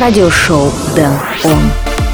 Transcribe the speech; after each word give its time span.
радиошоу 0.00 0.72
Дэн 0.94 1.12
Он. 1.44 2.07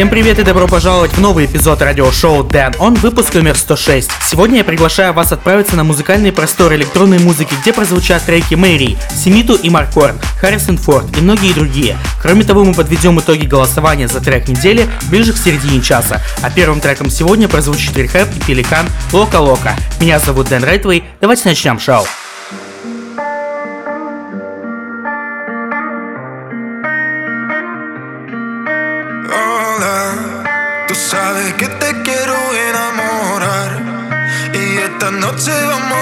Всем 0.00 0.08
привет 0.08 0.38
и 0.38 0.42
добро 0.44 0.66
пожаловать 0.66 1.12
в 1.12 1.20
новый 1.20 1.44
эпизод 1.44 1.82
радиошоу 1.82 2.42
Dan 2.42 2.74
On, 2.78 2.98
выпуск 3.00 3.34
номер 3.34 3.54
106. 3.54 4.10
Сегодня 4.22 4.56
я 4.56 4.64
приглашаю 4.64 5.12
вас 5.12 5.30
отправиться 5.30 5.76
на 5.76 5.84
музыкальный 5.84 6.32
простор 6.32 6.72
электронной 6.72 7.18
музыки, 7.18 7.52
где 7.60 7.74
прозвучат 7.74 8.24
треки 8.24 8.54
Мэри, 8.54 8.96
Семиту 9.14 9.56
и 9.56 9.68
Маркорн, 9.68 10.18
Харрисон 10.40 10.78
Форд 10.78 11.18
и 11.18 11.20
многие 11.20 11.52
другие. 11.52 11.98
Кроме 12.22 12.44
того, 12.44 12.64
мы 12.64 12.72
подведем 12.72 13.20
итоги 13.20 13.44
голосования 13.44 14.08
за 14.08 14.22
трек 14.22 14.48
недели 14.48 14.88
ближе 15.10 15.34
к 15.34 15.36
середине 15.36 15.82
часа. 15.82 16.22
А 16.40 16.48
первым 16.48 16.80
треком 16.80 17.10
сегодня 17.10 17.46
прозвучит 17.46 17.94
Рехэп 17.94 18.26
и 18.34 18.40
Пеликан 18.40 18.86
Лока 19.12 19.36
Лока. 19.36 19.76
Меня 20.00 20.18
зовут 20.18 20.48
Дэн 20.48 20.64
Райтвей, 20.64 21.04
давайте 21.20 21.46
начнем 21.46 21.78
шоу. 21.78 22.06
to 35.46 35.52
va 35.52 35.96
a 35.96 35.99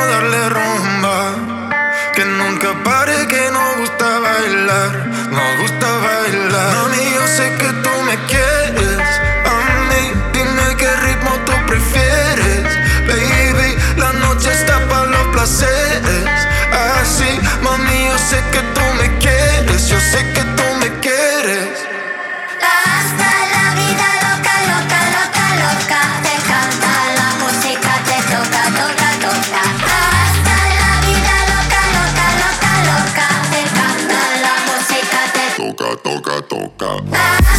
up. 36.82 37.57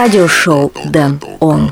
Радиошоу 0.00 0.72
Дэн 0.86 1.20
Он. 1.40 1.70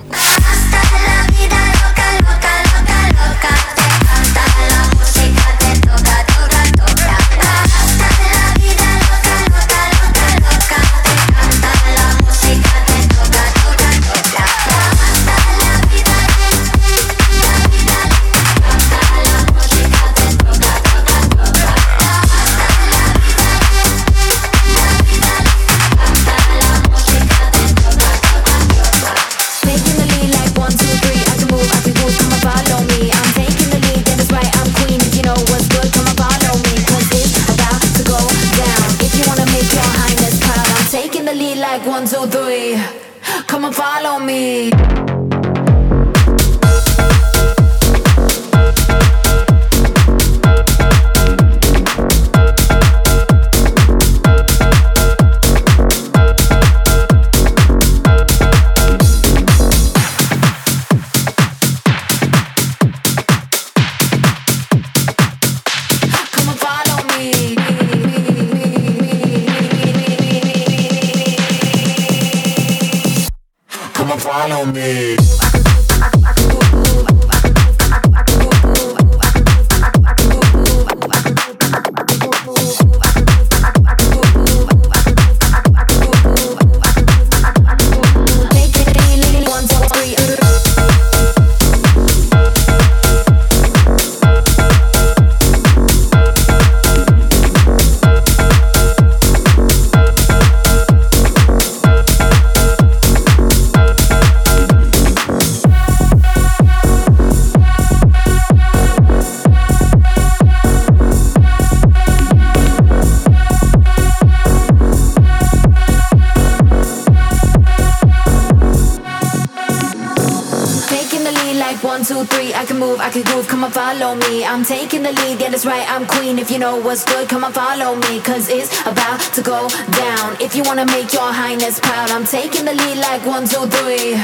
You 126.52 126.58
know 126.58 126.76
what's 126.76 127.05
good, 127.05 127.28
come 127.28 127.43
and 127.43 127.55
follow 127.55 127.96
me. 127.96 128.20
Cause 128.20 128.49
it's 128.49 128.81
about 128.82 129.20
to 129.34 129.43
go 129.43 129.69
down. 129.93 130.37
If 130.40 130.55
you 130.55 130.62
wanna 130.62 130.87
make 130.87 131.12
your 131.12 131.32
highness 131.32 131.81
proud, 131.81 132.10
I'm 132.10 132.25
taking 132.25 132.64
the 132.64 132.75
lead 132.75 132.99
like 132.99 133.26
one, 133.26 133.46
two, 133.46 133.66
three. 133.66 134.14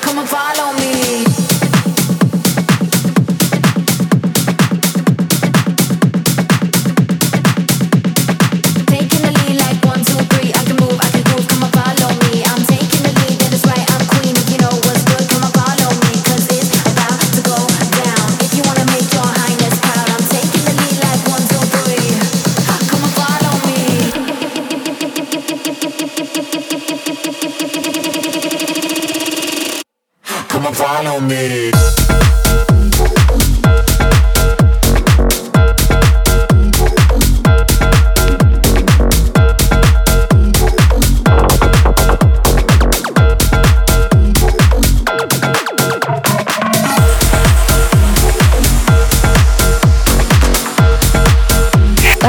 Come 0.00 0.18
and 0.18 0.28
follow 0.28 0.72
me. 0.78 1.61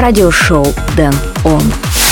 Радиошоу 0.04 0.66
Дэн 0.96 1.14
Он. 1.44 1.62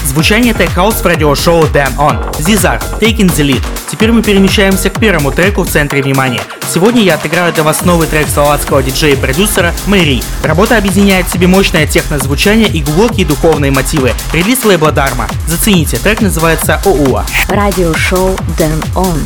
Звучание 0.06 0.54
House 0.54 1.02
в 1.02 1.06
радиошоу 1.06 1.64
Dan 1.64 1.94
On. 1.98 2.18
Zizar, 2.38 2.80
Taking 2.98 3.28
the 3.28 3.44
Lead. 3.44 3.81
Теперь 3.92 4.10
мы 4.10 4.22
перемещаемся 4.22 4.88
к 4.88 4.98
первому 4.98 5.32
треку 5.32 5.64
в 5.64 5.68
центре 5.68 6.02
внимания. 6.02 6.40
Сегодня 6.66 7.02
я 7.02 7.16
отыграю 7.16 7.52
для 7.52 7.62
вас 7.62 7.84
новый 7.84 8.08
трек 8.08 8.26
словацкого 8.26 8.82
диджея 8.82 9.12
и 9.12 9.16
продюсера 9.16 9.74
Мэри. 9.86 10.22
Работа 10.42 10.78
объединяет 10.78 11.26
в 11.26 11.30
себе 11.30 11.46
мощное 11.46 11.86
техно-звучание 11.86 12.68
и 12.68 12.82
глубокие 12.82 13.26
духовные 13.26 13.70
мотивы. 13.70 14.14
Релиз 14.32 14.64
лейбла 14.64 14.92
Дарма. 14.92 15.28
Зацените, 15.46 15.98
трек 15.98 16.22
называется 16.22 16.80
ОУА. 16.86 17.26
Радиошоу 17.48 18.34
Дэн 18.56 18.82
Он. 18.96 19.22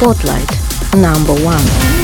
Spotlight. 0.00 0.48
Number 0.92 1.36
one. 1.42 2.01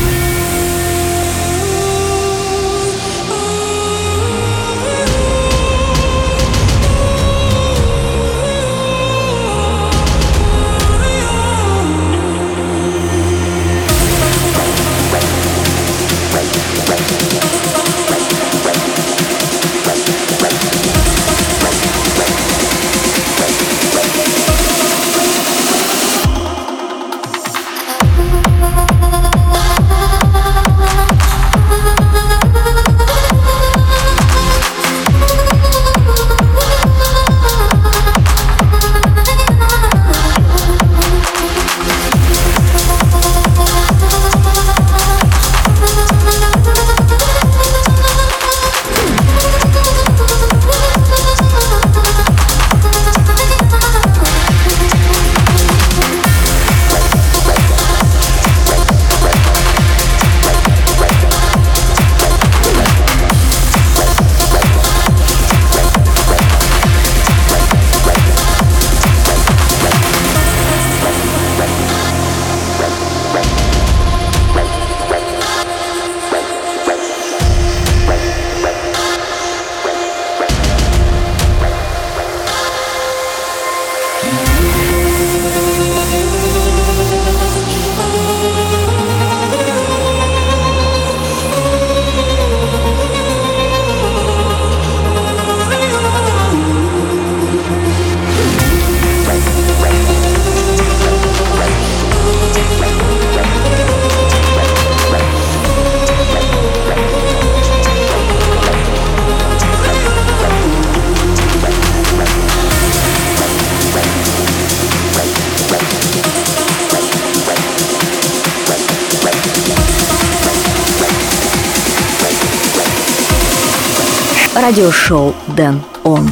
Радиошоу 124.68 125.34
Дэн 125.56 125.80
Он. 126.04 126.28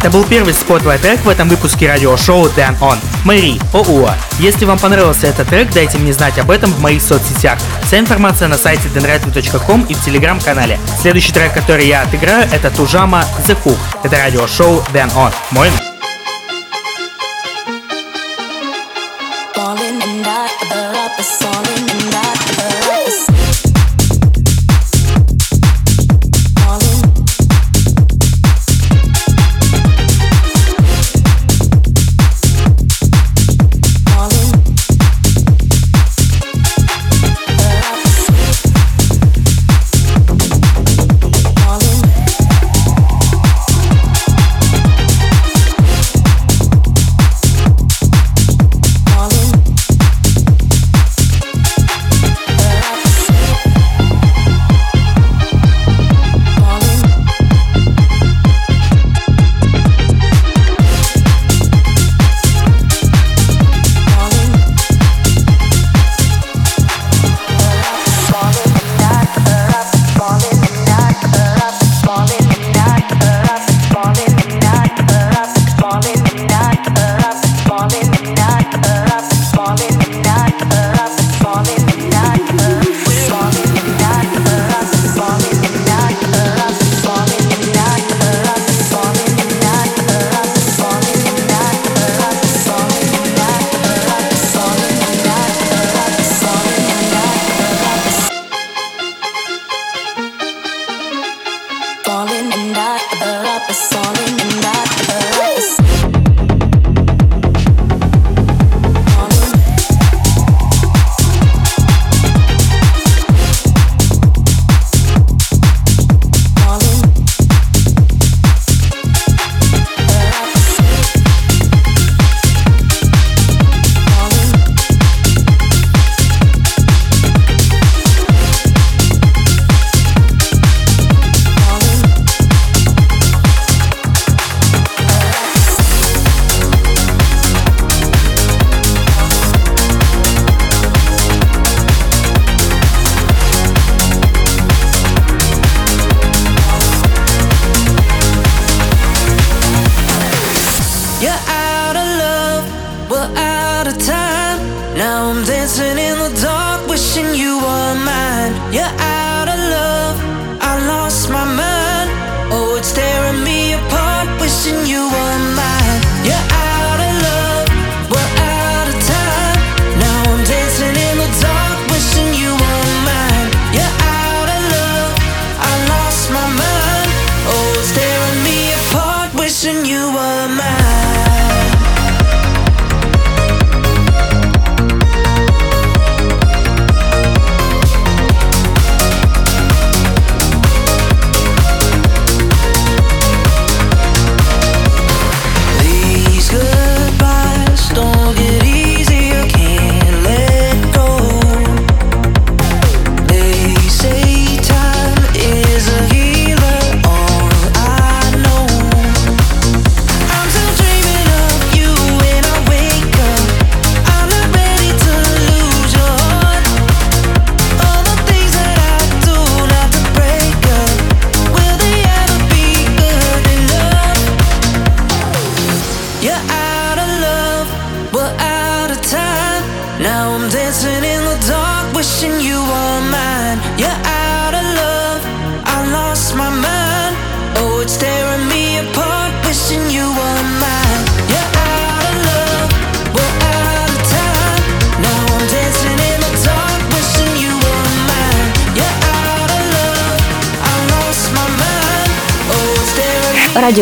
Это 0.00 0.10
был 0.10 0.24
первый 0.24 0.54
spotlight 0.54 1.02
трек 1.02 1.20
в 1.20 1.28
этом 1.28 1.50
выпуске 1.50 1.86
радиошоу 1.86 2.46
Den 2.46 2.78
On. 2.80 2.96
Мэри, 3.26 3.60
ОУА. 3.74 4.16
Если 4.38 4.64
вам 4.64 4.78
понравился 4.78 5.26
этот 5.26 5.48
трек, 5.48 5.70
дайте 5.72 5.98
мне 5.98 6.14
знать 6.14 6.38
об 6.38 6.50
этом 6.50 6.72
в 6.72 6.80
моих 6.80 7.02
соцсетях. 7.02 7.58
Вся 7.82 7.98
информация 7.98 8.48
на 8.48 8.56
сайте 8.56 8.88
denradio.com 8.88 9.82
и 9.90 9.92
в 9.92 10.02
телеграм-канале. 10.02 10.80
Следующий 10.98 11.32
трек, 11.32 11.52
который 11.52 11.86
я 11.86 12.00
отыграю, 12.00 12.48
это 12.50 12.70
Tujamo 12.70 13.26
The 13.46 13.54
Hook. 13.62 13.78
Это 14.02 14.16
радиошоу 14.16 14.82
Den 14.94 15.12
On. 15.14 15.34
Мой 15.50 15.68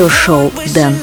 радиошоу 0.08 0.52
Дэн 0.74 0.94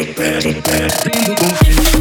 it, 0.00 0.16
burn 0.16 0.46
it, 0.46 0.64
burn 0.64 1.90
it. 1.94 1.99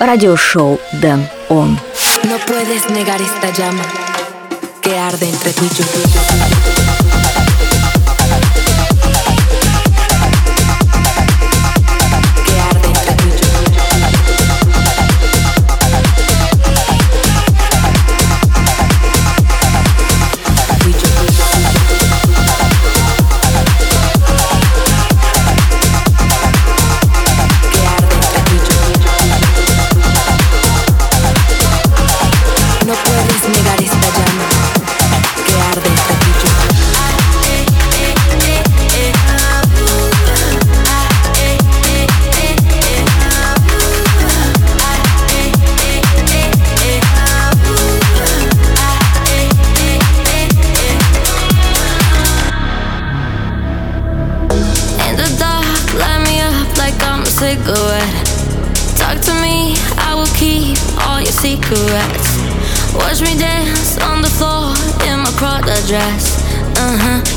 Радиошоу 0.00 0.80
Дэн 0.94 1.28
Он. 1.48 1.78
No 2.24 2.36
puedes 2.46 2.88
negar 2.90 3.20
esta 3.20 3.50
llama 3.50 3.84
que 4.80 4.98
arde 4.98 5.28
entre 5.28 5.52
tú 5.52 5.64
y 5.64 5.68
yo. 5.68 7.49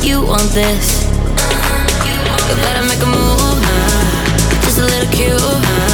you 0.04 0.22
want 0.22 0.50
this. 0.52 1.04
You 2.50 2.56
better 2.56 2.86
make 2.88 3.02
a 3.02 3.06
move, 3.06 3.60
huh? 3.64 4.62
Just 4.64 4.80
a 4.80 4.84
little 4.84 5.10
cute, 5.12 5.40
huh? 5.40 5.93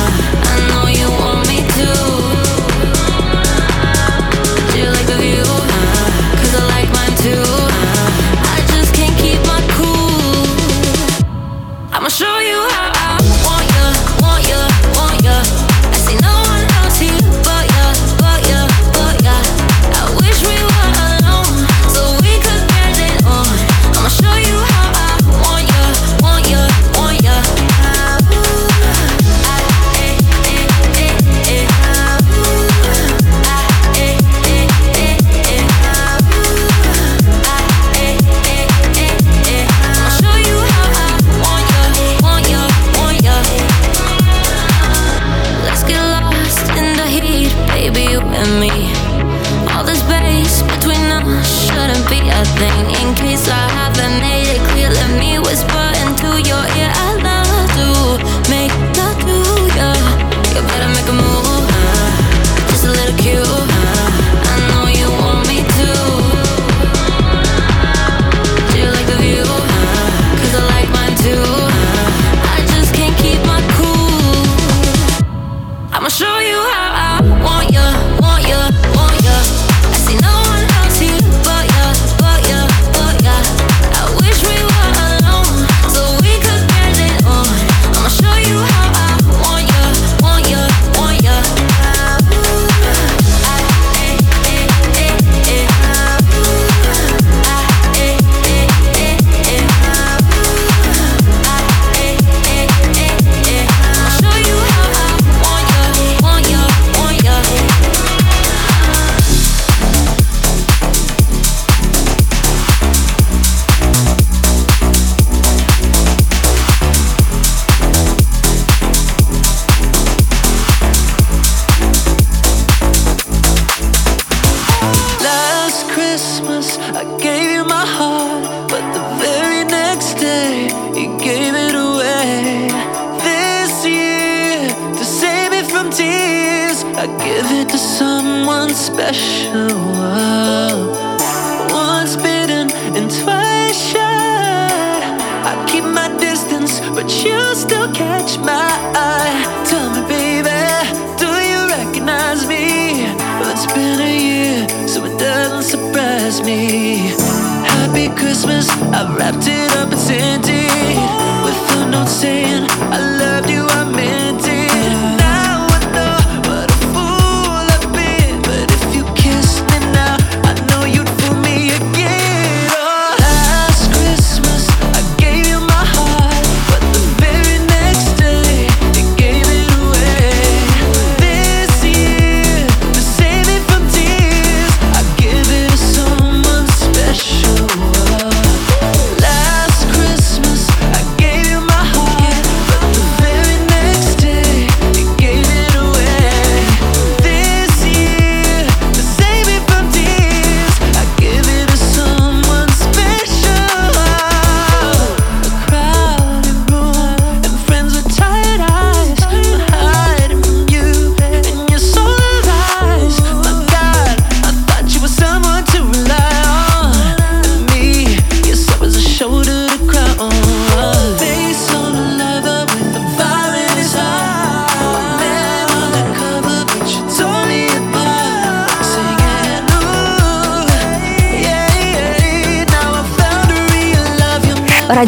I've 158.81 159.15
wrapped 159.15 159.47
it 159.47 159.71
up. 159.73 159.78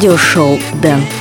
радиошоу 0.01 0.59
«Дэн». 0.81 1.20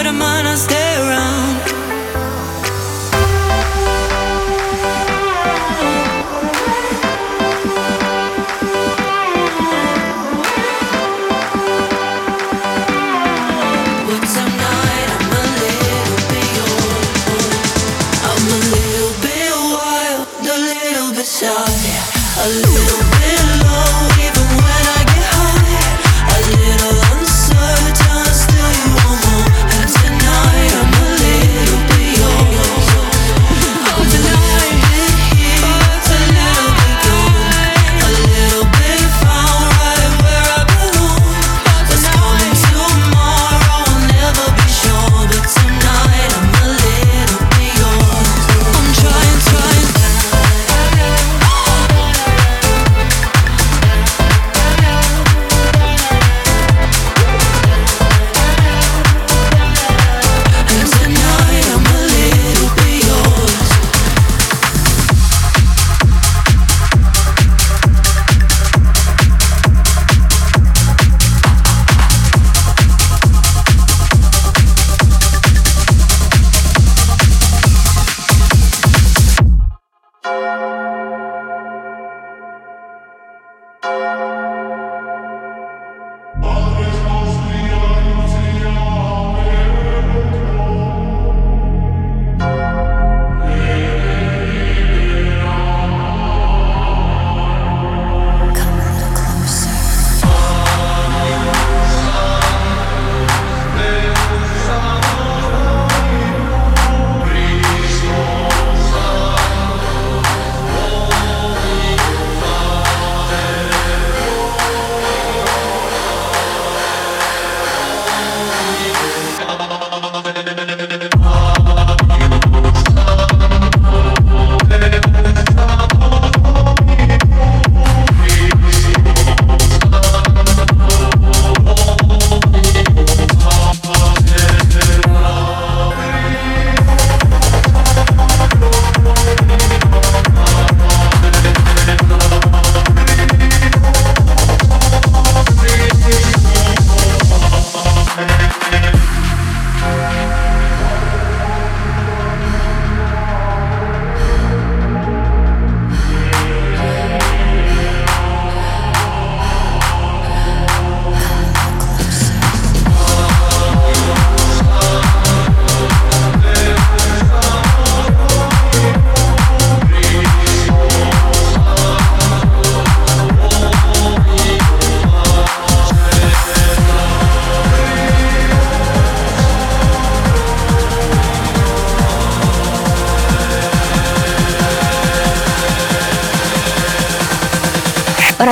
but 0.00 0.06
I'm 0.06 0.22
on 0.22 0.46
a 0.46 0.56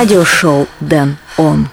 Радиошоу 0.09 0.67
Дэн 0.79 1.17
Он. 1.37 1.69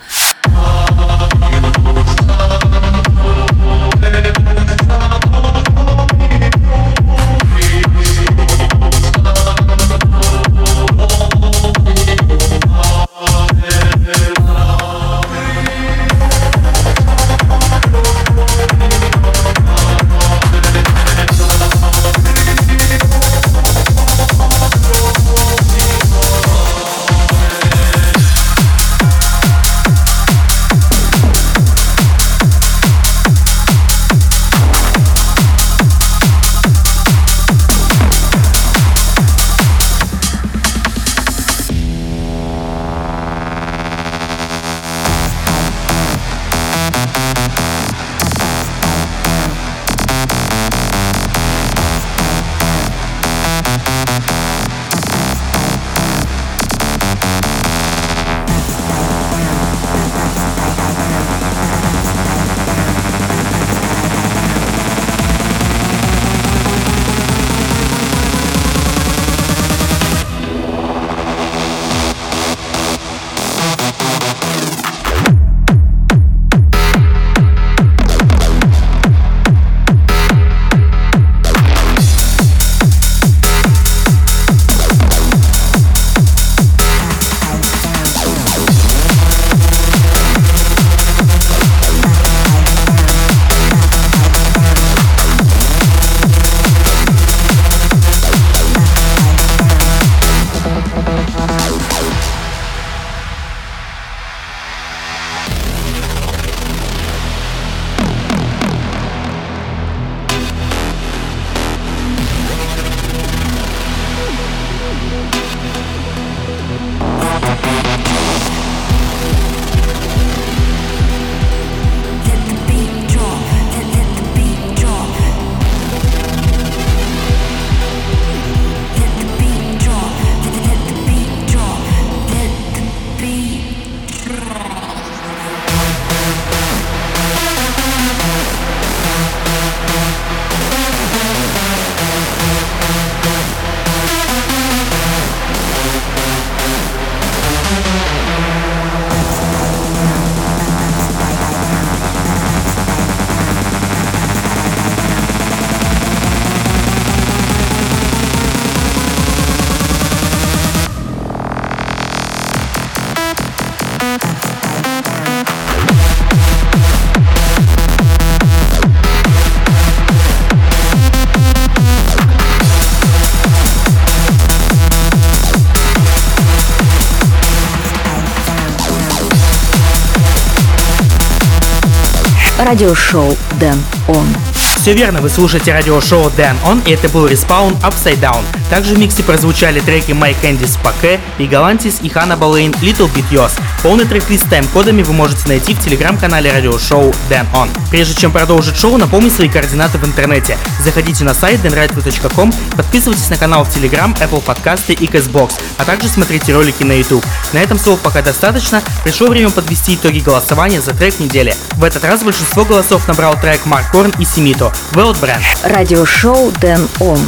радиошоу 182.76 183.34
Дэн 183.58 183.82
Он. 184.06 184.26
Все 184.52 184.92
верно, 184.92 185.22
вы 185.22 185.30
слушаете 185.30 185.72
радиошоу 185.72 186.30
Дэн 186.36 186.54
Он, 186.66 186.82
и 186.84 186.90
это 186.90 187.08
был 187.08 187.26
Респаун 187.26 187.72
Upside 187.82 188.20
Down. 188.20 188.44
Также 188.70 188.94
в 188.94 188.98
миксе 188.98 189.22
прозвучали 189.22 189.80
треки 189.80 190.10
My 190.10 190.34
Candice 190.42 190.78
Pake 190.82 191.20
и 191.38 191.44
Galantis 191.44 192.02
и 192.02 192.08
Hannah 192.08 192.38
Balain 192.38 192.72
Little 192.80 193.12
Bit 193.14 193.24
Yours. 193.30 193.52
Полный 193.82 194.04
трек-лист 194.04 194.46
с 194.46 194.48
тайм-кодами 194.48 195.02
вы 195.02 195.12
можете 195.12 195.48
найти 195.48 195.74
в 195.74 195.80
телеграм-канале 195.80 196.50
радиошоу 196.52 197.14
Dan 197.30 197.46
On. 197.52 197.68
Прежде 197.90 198.14
чем 198.14 198.32
продолжить 198.32 198.76
шоу, 198.76 198.96
напомню 198.96 199.30
свои 199.30 199.48
координаты 199.48 199.98
в 199.98 200.04
интернете. 200.04 200.58
Заходите 200.82 201.24
на 201.24 201.34
сайт 201.34 201.60
denrightway.com, 201.64 202.52
подписывайтесь 202.76 203.30
на 203.30 203.36
канал 203.36 203.64
в 203.64 203.68
Telegram, 203.68 204.12
Apple 204.18 204.42
подкасты 204.42 204.92
и 204.94 205.06
Castbox, 205.06 205.52
а 205.78 205.84
также 205.84 206.08
смотрите 206.08 206.52
ролики 206.52 206.82
на 206.82 206.92
YouTube. 206.92 207.24
На 207.52 207.58
этом 207.58 207.78
слов 207.78 208.00
пока 208.00 208.22
достаточно, 208.22 208.82
пришло 209.04 209.28
время 209.28 209.50
подвести 209.50 209.94
итоги 209.94 210.18
голосования 210.18 210.80
за 210.80 210.92
трек 210.92 211.20
недели. 211.20 211.54
В 211.74 211.84
этот 211.84 212.04
раз 212.04 212.22
большинство 212.22 212.64
голосов 212.64 213.06
набрал 213.06 213.38
трек 213.40 213.64
Марк 213.66 213.90
Корн 213.92 214.12
и 214.18 214.24
Симито 214.24 214.72
Well 214.92 215.14
Brand». 215.20 215.42
Радиошоу 215.62 216.50
Дэн 216.60 216.88
On. 216.98 217.20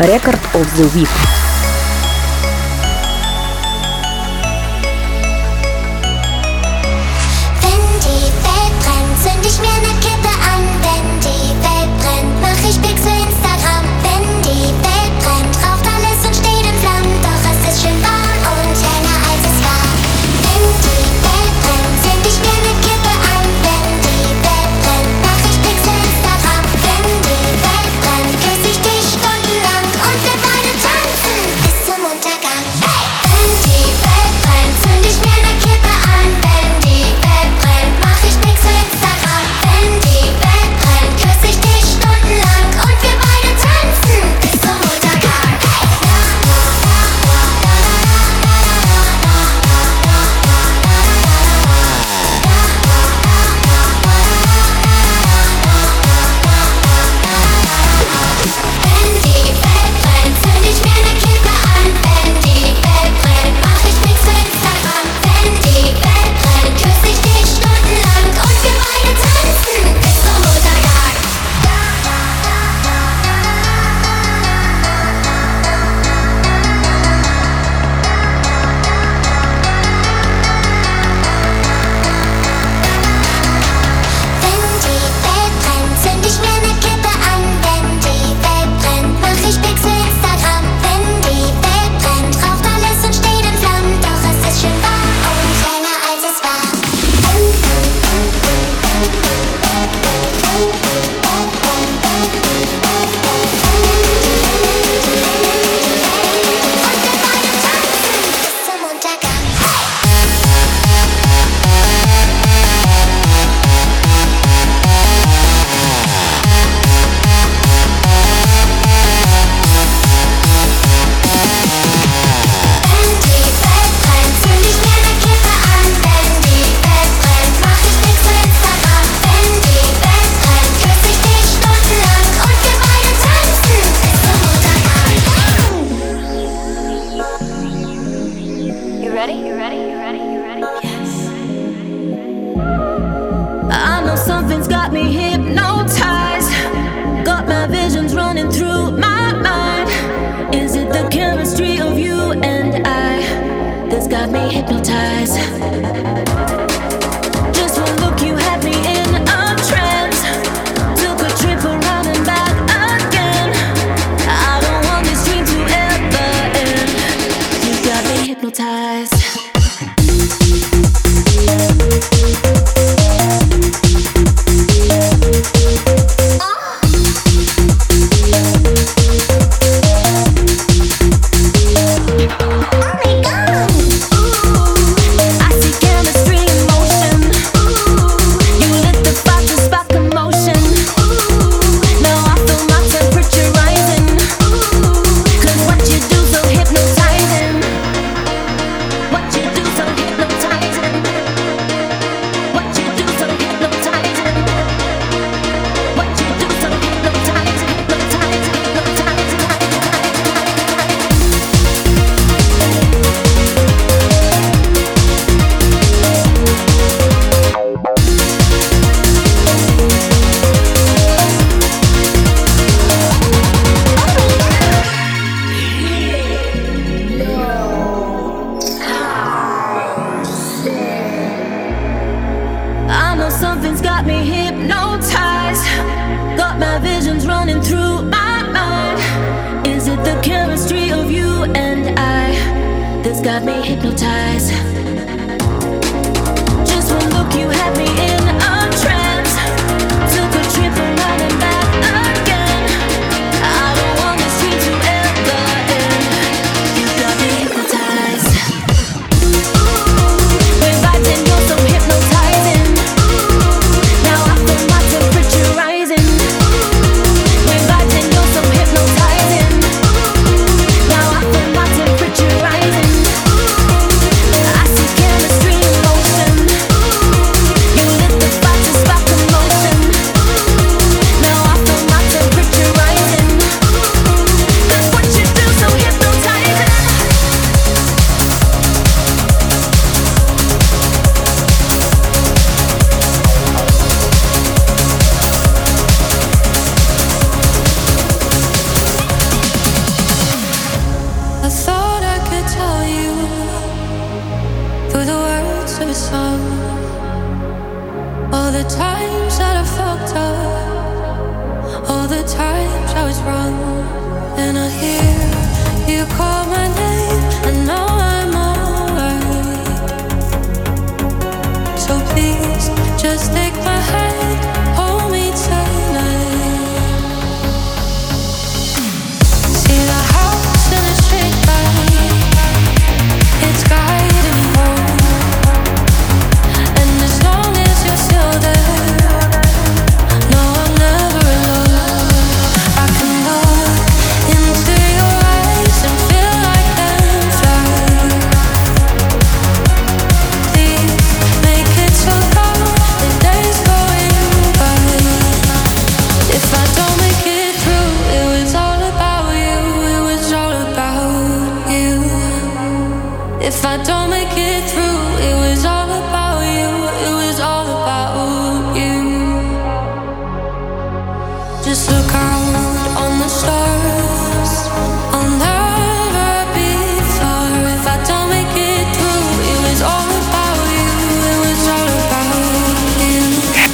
Record 0.00 0.34
of 0.56 0.66
the 0.76 0.90
Week. 0.94 1.43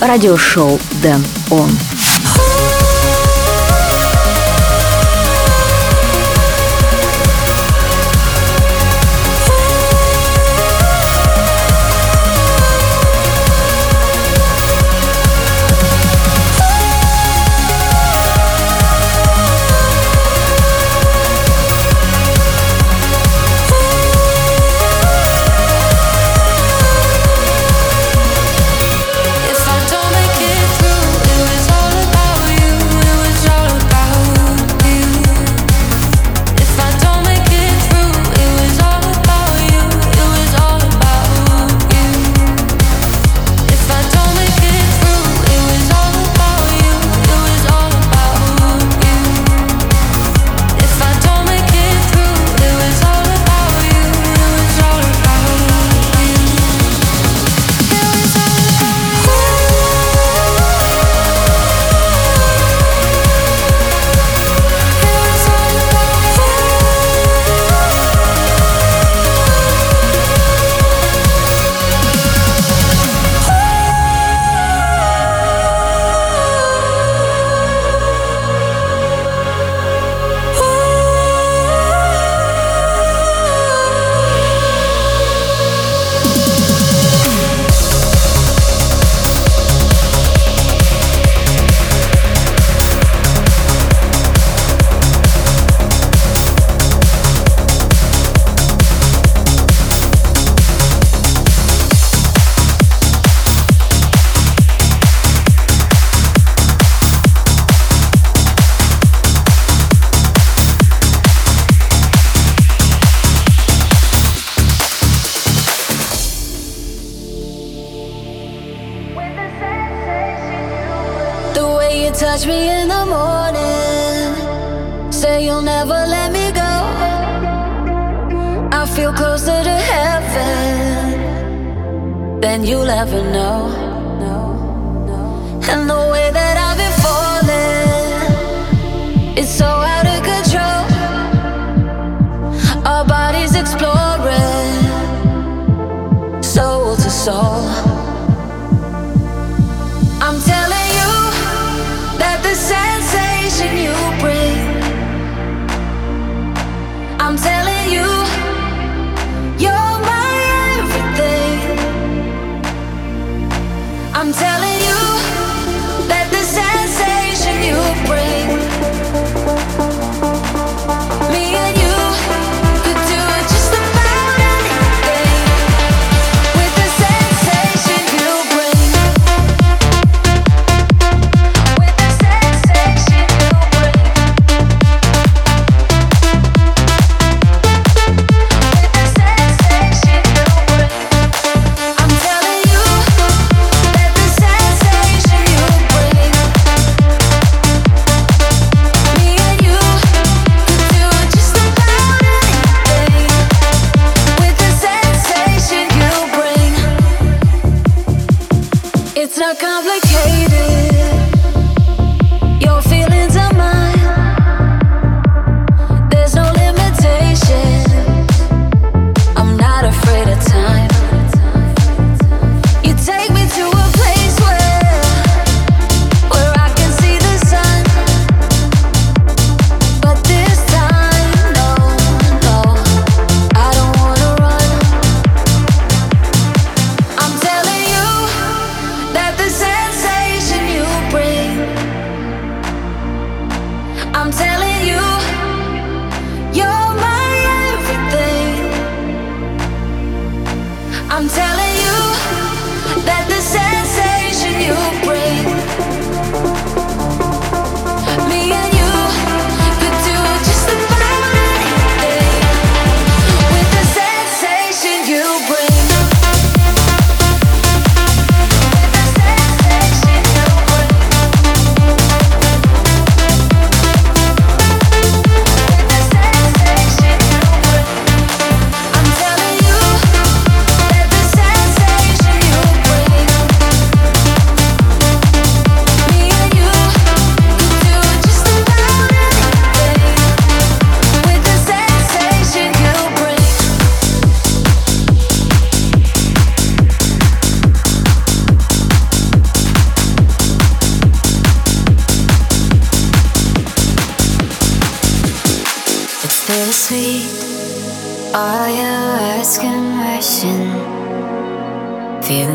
Радиошоу 0.01 0.79
Дэн 1.03 1.23
Он. 1.51 1.71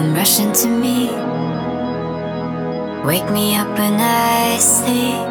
Them 0.05 0.15
rushing 0.15 0.51
to 0.53 0.67
me. 0.67 1.09
Wake 3.05 3.29
me 3.31 3.55
up 3.55 3.67
when 3.77 3.99
I 3.99 4.57
sleep. 4.59 5.27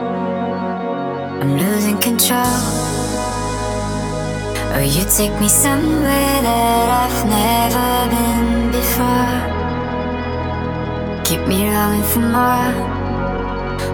I'm 1.43 1.57
losing 1.59 1.99
control. 1.99 2.61
Or 4.75 4.83
you 4.83 5.05
take 5.19 5.39
me 5.41 5.49
somewhere 5.49 6.43
that 6.49 6.89
I've 7.03 7.25
never 7.37 7.91
been 8.15 8.71
before. 8.79 9.41
Keep 11.25 11.47
me 11.49 11.59
longing 11.71 12.07
for 12.13 12.21
more. 12.21 12.94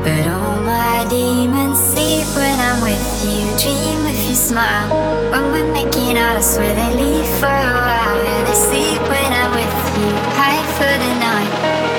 But 0.02 0.26
all 0.26 0.60
my 0.62 1.06
demons 1.10 1.78
sleep 1.78 2.26
when 2.34 2.56
I'm 2.58 2.80
with 2.82 3.06
you. 3.24 3.44
Dream 3.60 4.06
if 4.06 4.28
you 4.28 4.34
smile. 4.34 4.88
When 5.30 5.52
we're 5.52 5.72
making 5.72 6.16
out, 6.16 6.36
I 6.36 6.40
swear 6.40 6.74
they 6.74 6.92
leave 7.02 7.28
for 7.40 7.52
a 7.52 7.74
while. 7.86 8.18
They 8.46 8.58
sleep 8.68 9.02
when 9.12 9.30
I'm 9.40 9.52
with 9.52 9.76
you. 9.98 10.10
Hide 10.40 10.68
for 10.78 10.94
the 11.04 11.12
night. 11.28 11.52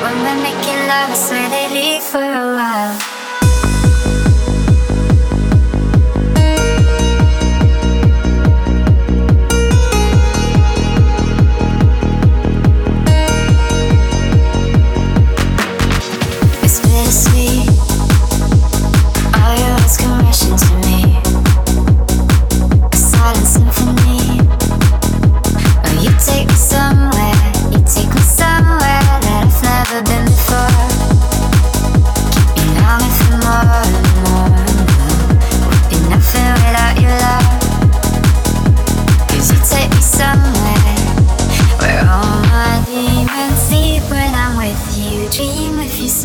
When 0.03 0.15
we're 0.25 0.41
making 0.49 0.81
love, 0.91 1.09
I 1.11 1.15
swear 1.15 1.49
they 1.49 1.67
leave 1.69 2.03
for 2.03 2.17
a 2.17 2.55
while. 2.57 3.10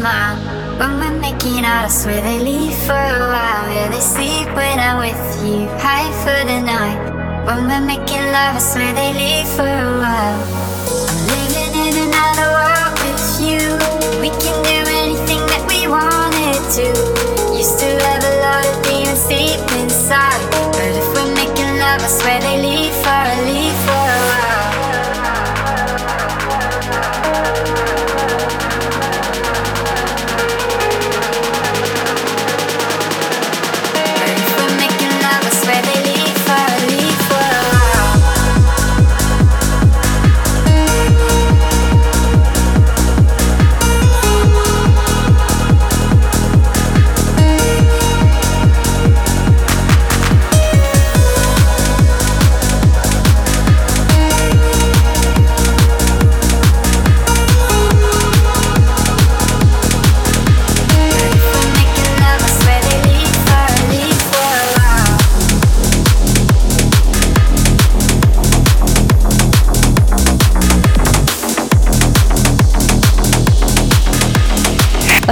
Smile. 0.06 0.36
When 0.78 0.92
we're 1.00 1.18
making 1.20 1.64
out, 1.64 1.86
I 1.86 1.88
swear 1.88 2.20
they 2.20 2.38
leave 2.38 2.76
for 2.86 3.02
a 3.18 3.22
while. 3.32 3.66
Yeah, 3.74 3.88
they 3.90 4.04
sleep 4.14 4.48
when 4.54 4.78
I'm 4.78 4.98
with 5.06 5.24
you. 5.44 5.66
Hide 5.82 6.14
for 6.22 6.40
the 6.50 6.58
night. 6.74 6.98
When 7.46 7.66
we're 7.68 7.86
making 7.92 8.24
love, 8.36 8.54
I 8.60 8.62
swear 8.70 8.92
they 9.00 9.12
leave 9.22 9.48
for 9.56 9.70
a 9.86 9.90
while. 10.02 10.40
I'm 11.10 11.20
living 11.32 11.72
in 11.86 11.94
another 12.06 12.48
world 12.58 12.94
with 13.02 13.26
you. 13.46 13.62
We 14.22 14.30
can 14.42 14.56
do 14.70 14.78
anything 15.02 15.42
that 15.52 15.64
we 15.70 15.80
wanted 15.96 16.62
to. 16.78 16.86
Used 17.62 17.78
to 17.82 17.90
have 18.06 18.22
a 18.32 18.34
lot 18.46 18.64
of 18.70 18.76
demons 18.86 19.24
deep 19.26 19.62
inside. 19.80 20.42
But 20.76 20.92
if 21.00 21.08
we're 21.14 21.32
making 21.42 21.72
love, 21.82 22.00
I 22.08 22.10
swear 22.18 22.38
they 22.46 22.58
leave 22.68 22.94
for 23.02 23.22
a 23.34 23.38
leave 23.48 23.78
for 23.86 24.05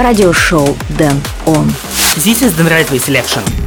Радиошоу 0.05 0.77
Дэн 0.99 1.19
Он. 1.47 1.67
This 2.17 2.43
is 2.43 2.55
the 2.55 2.69
right 2.69 2.87
way 2.91 2.99
selection. 2.99 3.64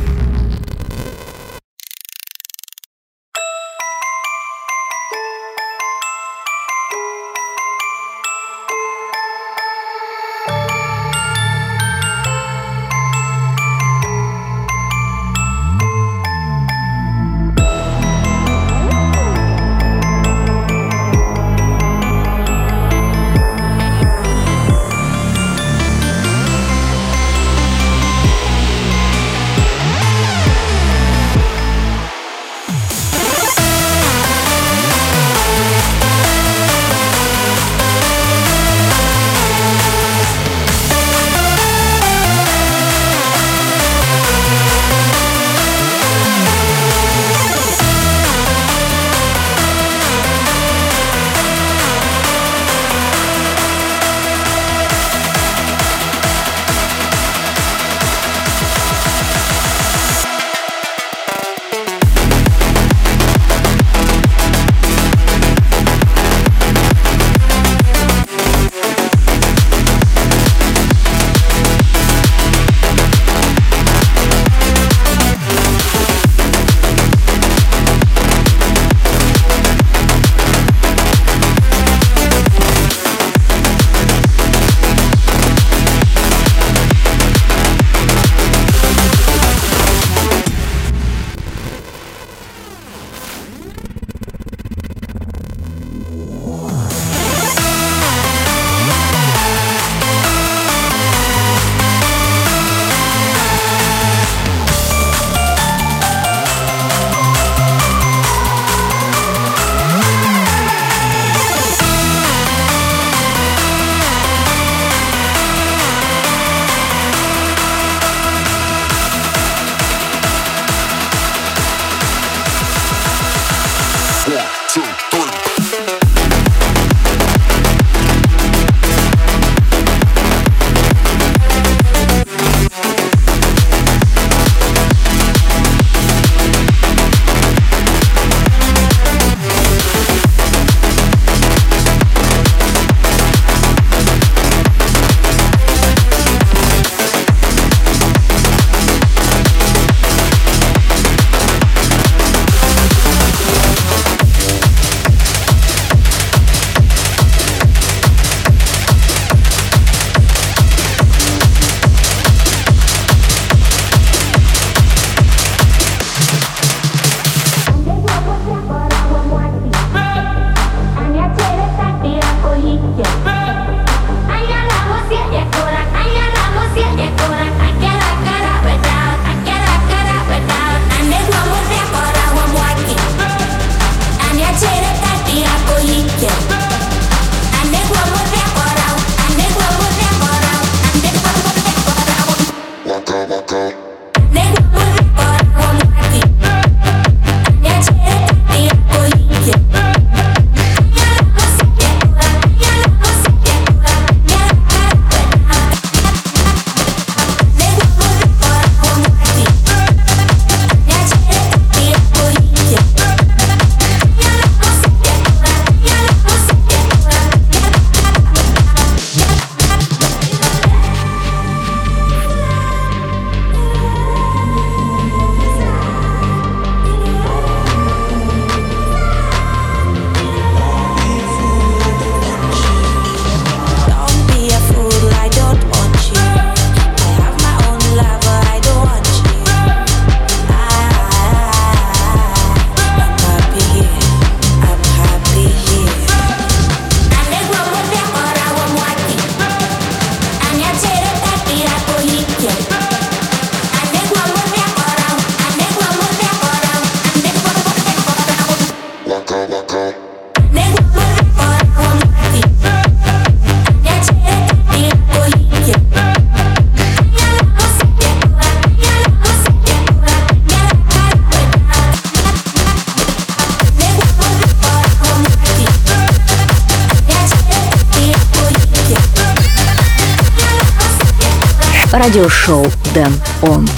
радиошоу 282.09 282.67
Дэн 282.95 283.13
Он. 283.43 283.69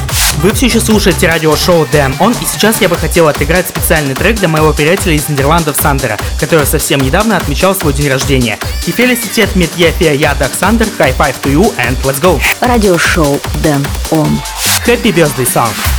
Вы 0.40 0.52
все 0.52 0.66
еще 0.66 0.78
слушаете 0.78 1.26
радиошоу 1.26 1.84
Дэн 1.90 2.14
Он, 2.20 2.30
и 2.30 2.44
сейчас 2.44 2.80
я 2.80 2.88
бы 2.88 2.94
хотел 2.94 3.26
отыграть 3.26 3.68
специальный 3.68 4.14
трек 4.14 4.36
для 4.36 4.46
моего 4.46 4.72
приятеля 4.72 5.14
из 5.14 5.28
Нидерландов 5.28 5.76
Сандера, 5.76 6.16
который 6.38 6.64
совсем 6.64 7.00
недавно 7.00 7.36
отмечал 7.36 7.74
свой 7.74 7.92
день 7.92 8.08
рождения. 8.08 8.56
И 8.86 8.92
фелиситет 8.92 9.56
Мит 9.56 9.70
Ефия 9.76 10.12
Ядах 10.12 10.52
Сандер, 10.54 10.86
high 10.96 11.16
five 11.16 11.34
to 11.42 11.52
you 11.52 11.76
and 11.76 12.00
let's 12.04 12.20
go! 12.20 12.40
Радиошоу 12.60 13.40
Дэн 13.64 13.84
Он. 14.12 14.40
Happy 14.86 15.12
birthday 15.12 15.44
song! 15.44 15.89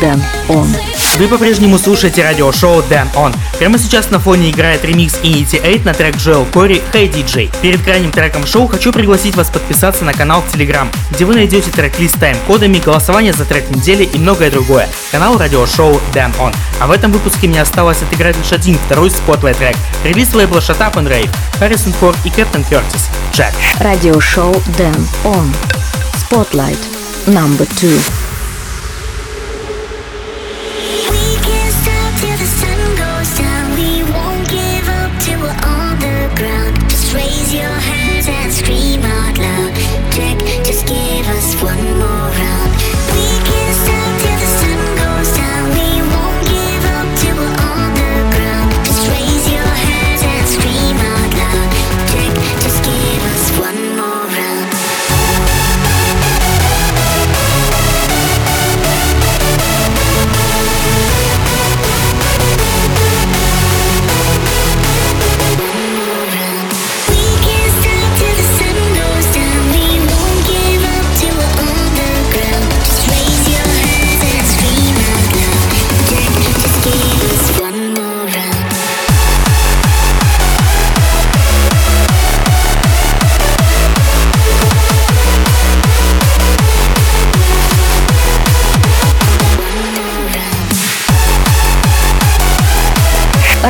Den 0.00 0.22
On. 0.48 0.68
Вы 1.18 1.26
по-прежнему 1.26 1.78
слушаете 1.78 2.22
радиошоу 2.22 2.80
Den 2.82 3.12
On. 3.14 3.34
Прямо 3.58 3.76
сейчас 3.76 4.10
на 4.10 4.20
фоне 4.20 4.50
играет 4.50 4.84
ремикс 4.84 5.16
Inity 5.24 5.60
8 5.60 5.84
на 5.84 5.92
трек 5.92 6.16
Joel 6.16 6.44
Corry 6.44 6.80
Hey 6.92 7.12
DJ. 7.12 7.50
Перед 7.60 7.82
крайним 7.82 8.12
треком 8.12 8.46
шоу 8.46 8.68
хочу 8.68 8.92
пригласить 8.92 9.34
вас 9.34 9.50
подписаться 9.50 10.04
на 10.04 10.12
канал 10.12 10.42
в 10.42 10.54
Telegram, 10.54 10.86
где 11.10 11.24
вы 11.24 11.34
найдете 11.34 11.70
трек-лист 11.72 12.14
с 12.14 12.18
тайм-кодами, 12.18 12.78
голосование 12.78 13.32
за 13.32 13.44
трек 13.44 13.68
недели 13.70 14.04
и 14.04 14.18
многое 14.18 14.50
другое. 14.50 14.88
Канал 15.10 15.36
радиошоу 15.38 16.00
Den 16.14 16.32
On. 16.38 16.54
А 16.80 16.86
в 16.86 16.92
этом 16.92 17.10
выпуске 17.10 17.48
мне 17.48 17.60
осталось 17.60 18.00
отыграть 18.00 18.36
лишь 18.36 18.52
один, 18.52 18.78
второй 18.86 19.10
spotlight 19.10 19.56
трек. 19.56 19.76
Релиз 20.04 20.32
лейбла 20.34 20.58
Shut 20.58 20.78
Up 20.78 20.94
and 20.94 21.08
Rave, 21.08 21.30
Harrison 21.60 21.92
Ford 22.00 22.16
и 22.24 22.30
Captain 22.30 22.62
Curtis. 22.62 23.08
Jack. 23.32 23.52
Радиошоу 23.80 24.54
Den 24.76 25.08
On. 25.24 25.52
Spotlight. 26.14 26.78
Number 27.26 27.66
two. 27.80 28.00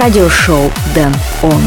Радиошоу 0.08 0.72
Дэн 0.94 1.14
Он. 1.42 1.60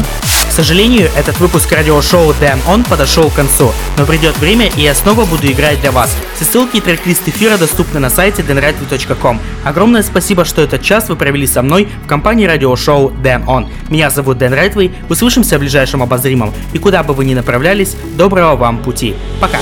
К 0.48 0.50
сожалению, 0.50 1.08
этот 1.16 1.38
выпуск 1.38 1.70
радиошоу 1.70 2.32
Damn 2.40 2.58
On 2.66 2.84
подошел 2.88 3.30
к 3.30 3.34
концу, 3.34 3.70
но 3.96 4.04
придет 4.04 4.36
время, 4.38 4.68
и 4.76 4.80
я 4.80 4.96
снова 4.96 5.24
буду 5.26 5.46
играть 5.46 5.80
для 5.80 5.92
вас. 5.92 6.12
Все 6.34 6.44
ссылки 6.44 6.78
и 6.78 6.80
трек-лист 6.80 7.22
эфира 7.28 7.56
доступны 7.56 8.00
на 8.00 8.10
сайте 8.10 8.42
denrightway.com. 8.42 9.40
Огромное 9.62 10.02
спасибо, 10.02 10.44
что 10.44 10.60
этот 10.60 10.82
час 10.82 11.08
вы 11.08 11.14
провели 11.14 11.46
со 11.46 11.62
мной 11.62 11.88
в 12.04 12.08
компании 12.08 12.44
радиошоу 12.44 13.12
Damn 13.22 13.46
On. 13.46 13.68
Меня 13.88 14.10
зовут 14.10 14.38
Дэн 14.38 14.54
Райтвей, 14.54 14.92
услышимся 15.08 15.56
в 15.56 15.60
ближайшем 15.60 16.02
обозримом, 16.02 16.52
и 16.72 16.78
куда 16.78 17.04
бы 17.04 17.14
вы 17.14 17.24
ни 17.24 17.34
направлялись, 17.34 17.94
доброго 18.16 18.56
вам 18.56 18.82
пути. 18.82 19.14
Пока! 19.40 19.60